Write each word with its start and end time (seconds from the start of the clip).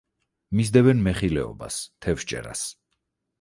მისდევენ 0.59 1.03
მეხილეობას, 1.07 1.77
თევზჭერას. 2.07 2.65